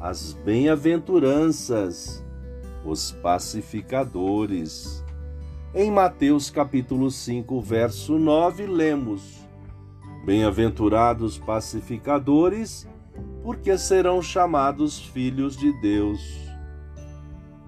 as 0.00 0.32
bem-aventuranças, 0.32 2.24
os 2.86 3.12
pacificadores. 3.12 5.04
Em 5.74 5.90
Mateus 5.90 6.48
capítulo 6.48 7.10
5, 7.10 7.60
verso 7.60 8.18
9, 8.18 8.64
lemos: 8.64 9.46
Bem-aventurados 10.24 11.36
pacificadores, 11.36 12.88
porque 13.42 13.76
serão 13.76 14.22
chamados 14.22 14.98
filhos 14.98 15.54
de 15.54 15.70
Deus. 15.82 16.20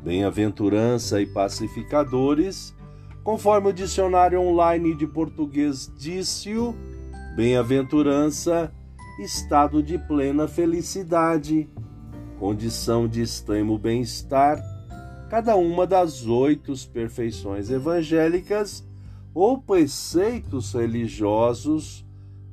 Bem-aventurança 0.03 1.21
e 1.21 1.27
pacificadores, 1.27 2.75
conforme 3.23 3.69
o 3.69 3.75
dicionário 3.75 4.41
online 4.41 4.97
de 4.97 5.07
português 5.07 5.93
disse-o, 5.99 6.75
bem-aventurança, 7.37 8.73
estado 9.21 9.83
de 9.83 9.99
plena 9.99 10.49
felicidade 10.49 11.69
condição 12.43 13.07
de 13.07 13.23
extremo 13.23 13.79
bem-estar, 13.79 14.61
cada 15.31 15.55
uma 15.55 15.87
das 15.87 16.27
oito 16.27 16.75
perfeições 16.89 17.71
evangélicas 17.71 18.85
ou 19.33 19.63
preceitos 19.63 20.73
religiosos 20.73 22.05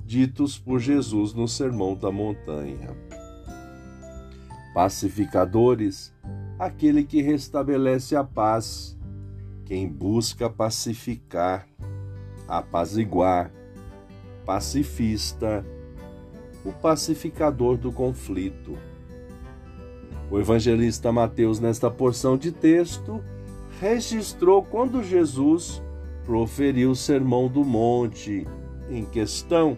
ditos 0.05 0.59
por 0.59 0.79
Jesus 0.79 1.33
no 1.33 1.47
Sermão 1.47 1.95
da 1.95 2.11
Montanha. 2.11 2.95
Pacificadores, 4.75 6.13
aquele 6.59 7.03
que 7.03 7.23
restabelece 7.23 8.15
a 8.15 8.23
paz, 8.23 8.95
quem 9.65 9.89
busca 9.89 10.47
pacificar, 10.47 11.67
apaziguar, 12.47 13.51
pacifista, 14.45 15.65
o 16.63 16.71
pacificador 16.73 17.75
do 17.75 17.91
conflito 17.91 18.77
o 20.31 20.39
evangelista 20.39 21.11
Mateus, 21.11 21.59
nesta 21.59 21.89
porção 21.89 22.37
de 22.37 22.51
texto, 22.51 23.23
registrou 23.79 24.63
quando 24.63 25.03
Jesus 25.03 25.81
proferiu 26.25 26.91
o 26.91 26.95
Sermão 26.95 27.47
do 27.47 27.63
Monte 27.63 28.45
em 28.89 29.05
questão 29.05 29.77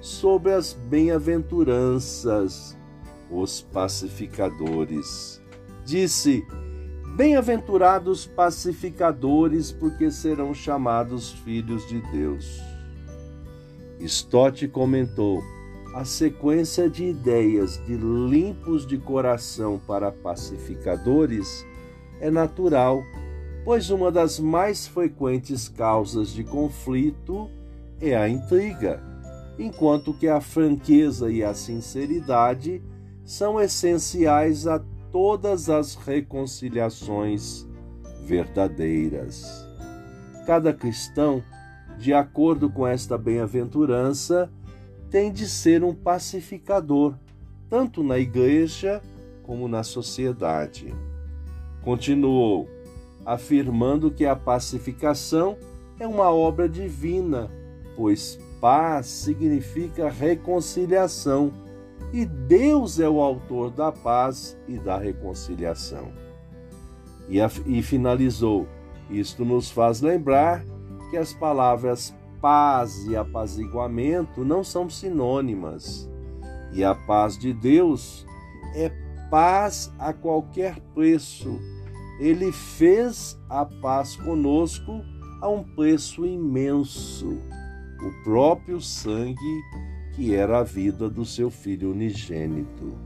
sobre 0.00 0.52
as 0.52 0.72
bem-aventuranças, 0.72 2.76
os 3.30 3.60
pacificadores. 3.60 5.40
Disse: 5.84 6.44
Bem-aventurados 7.16 8.26
pacificadores, 8.26 9.70
porque 9.70 10.10
serão 10.10 10.52
chamados 10.52 11.30
filhos 11.30 11.86
de 11.86 12.00
Deus. 12.10 12.60
Stott 14.00 14.66
comentou: 14.68 15.40
a 15.94 16.04
sequência 16.04 16.88
de 16.88 17.04
ideias 17.04 17.80
de 17.84 17.94
limpos 17.94 18.86
de 18.86 18.96
coração 18.96 19.80
para 19.86 20.10
pacificadores 20.10 21.66
é 22.18 22.30
natural, 22.30 23.02
pois 23.64 23.90
uma 23.90 24.10
das 24.10 24.40
mais 24.40 24.86
frequentes 24.86 25.68
causas 25.68 26.30
de 26.30 26.44
conflito 26.44 27.50
é 28.00 28.16
a 28.16 28.28
intriga, 28.28 29.02
enquanto 29.58 30.14
que 30.14 30.28
a 30.28 30.40
franqueza 30.40 31.30
e 31.30 31.44
a 31.44 31.52
sinceridade 31.52 32.82
são 33.24 33.60
essenciais 33.60 34.66
a 34.66 34.82
todas 35.10 35.68
as 35.68 35.94
reconciliações 35.94 37.68
verdadeiras. 38.24 39.68
Cada 40.46 40.72
cristão, 40.72 41.42
de 41.98 42.14
acordo 42.14 42.70
com 42.70 42.86
esta 42.86 43.18
bem-aventurança, 43.18 44.50
tem 45.12 45.30
de 45.30 45.46
ser 45.46 45.84
um 45.84 45.94
pacificador, 45.94 47.14
tanto 47.68 48.02
na 48.02 48.18
igreja 48.18 49.02
como 49.42 49.68
na 49.68 49.82
sociedade. 49.82 50.88
Continuou, 51.82 52.66
afirmando 53.26 54.10
que 54.10 54.24
a 54.24 54.34
pacificação 54.34 55.58
é 56.00 56.06
uma 56.08 56.30
obra 56.32 56.66
divina, 56.66 57.50
pois 57.94 58.40
paz 58.58 59.06
significa 59.06 60.08
reconciliação 60.08 61.52
e 62.10 62.24
Deus 62.24 62.98
é 62.98 63.08
o 63.08 63.20
autor 63.20 63.70
da 63.70 63.92
paz 63.92 64.56
e 64.66 64.78
da 64.78 64.96
reconciliação. 64.96 66.10
E, 67.28 67.38
e 67.66 67.82
finalizou: 67.82 68.66
isto 69.10 69.44
nos 69.44 69.70
faz 69.70 70.00
lembrar 70.00 70.64
que 71.10 71.18
as 71.18 71.34
palavras 71.34 72.14
paz 72.42 73.06
e 73.06 73.16
apaziguamento 73.16 74.44
não 74.44 74.64
são 74.64 74.90
sinônimas. 74.90 76.10
E 76.72 76.82
a 76.82 76.92
paz 76.92 77.38
de 77.38 77.52
Deus 77.52 78.26
é 78.74 78.90
paz 79.30 79.92
a 79.98 80.12
qualquer 80.12 80.80
preço. 80.92 81.60
Ele 82.18 82.50
fez 82.50 83.38
a 83.48 83.64
paz 83.64 84.16
conosco 84.16 85.00
a 85.40 85.48
um 85.48 85.62
preço 85.62 86.26
imenso, 86.26 87.38
o 88.00 88.24
próprio 88.24 88.80
sangue 88.80 89.62
que 90.14 90.34
era 90.34 90.58
a 90.58 90.62
vida 90.62 91.08
do 91.08 91.24
seu 91.24 91.50
filho 91.50 91.92
unigênito. 91.92 92.98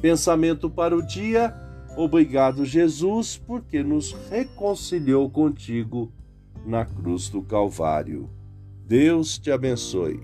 Pensamento 0.00 0.68
para 0.68 0.96
o 0.96 1.02
dia. 1.02 1.54
Obrigado, 1.96 2.64
Jesus, 2.64 3.36
porque 3.36 3.82
nos 3.82 4.12
reconciliou 4.30 5.28
contigo 5.30 6.12
na 6.66 6.84
cruz 6.84 7.28
do 7.28 7.42
Calvário. 7.42 8.37
Deus 8.88 9.36
te 9.36 9.52
abençoe. 9.52 10.18